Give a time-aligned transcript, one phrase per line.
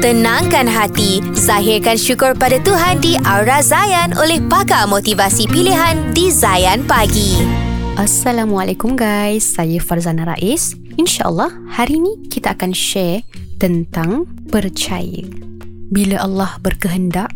[0.00, 6.88] Tenangkan hati, zahirkan syukur pada Tuhan di Aura Zayan oleh pakar motivasi pilihan di Zayan
[6.88, 7.36] Pagi.
[8.00, 10.72] Assalamualaikum guys, saya Farzana Rais.
[10.96, 13.28] InsyaAllah hari ini kita akan share
[13.60, 15.20] tentang percaya.
[15.92, 17.28] Bila Allah berkehendak,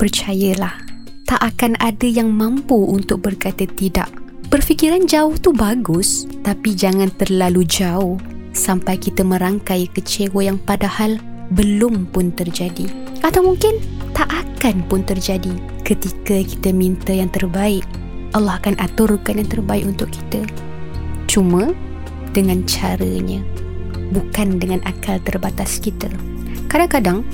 [0.00, 0.80] percayalah.
[1.28, 4.08] Tak akan ada yang mampu untuk berkata tidak.
[4.48, 8.16] Berfikiran jauh tu bagus, tapi jangan terlalu jauh
[8.56, 11.20] sampai kita merangkai kecewa yang padahal
[11.52, 12.88] belum pun terjadi.
[13.24, 13.80] Atau mungkin
[14.12, 15.52] tak akan pun terjadi
[15.86, 17.84] ketika kita minta yang terbaik.
[18.36, 20.44] Allah akan aturkan yang terbaik untuk kita.
[21.24, 21.72] Cuma
[22.36, 23.40] dengan caranya,
[24.12, 26.12] bukan dengan akal terbatas kita.
[26.68, 27.24] Kadang-kadang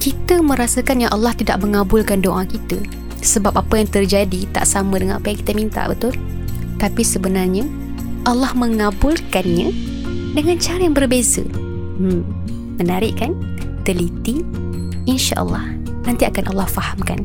[0.00, 2.80] kita merasakan yang Allah tidak mengabulkan doa kita
[3.22, 6.16] sebab apa yang terjadi tak sama dengan apa yang kita minta, betul?
[6.80, 7.68] Tapi sebenarnya
[8.26, 9.68] Allah mengabulkannya
[10.32, 11.44] dengan cara yang berbeza.
[12.00, 12.24] Hmm,
[12.78, 13.34] menarik kan?
[13.82, 14.46] Teliti,
[15.10, 17.22] insya-Allah nanti akan Allah fahamkan.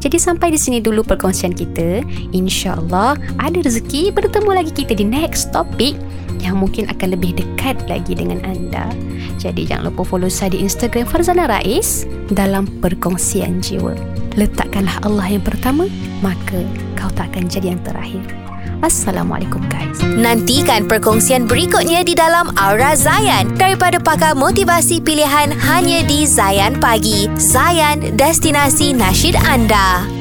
[0.00, 2.04] Jadi sampai di sini dulu perkongsian kita.
[2.32, 5.96] Insya-Allah ada rezeki bertemu lagi kita di next topic
[6.40, 8.88] yang mungkin akan lebih dekat lagi dengan anda.
[9.36, 13.92] Jadi jangan lupa follow saya di Instagram Farzana Rais dalam perkongsian jiwa.
[14.40, 15.84] Letakkanlah Allah yang pertama,
[16.24, 16.64] maka
[16.96, 18.24] kau tak akan jadi yang terakhir.
[18.78, 19.98] Assalamualaikum guys.
[20.02, 27.26] Nantikan perkongsian berikutnya di dalam Aura Zayan daripada pakar motivasi pilihan hanya di Zayan Pagi.
[27.36, 30.19] Zayan, destinasi nasyid anda.